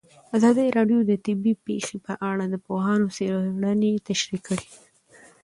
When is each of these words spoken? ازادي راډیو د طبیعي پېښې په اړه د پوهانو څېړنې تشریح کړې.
ازادي 0.37 0.67
راډیو 0.77 0.99
د 1.05 1.11
طبیعي 1.25 1.61
پېښې 1.67 1.97
په 2.05 2.13
اړه 2.29 2.45
د 2.49 2.55
پوهانو 2.65 3.07
څېړنې 3.15 3.91
تشریح 4.07 4.41
کړې. 4.47 4.67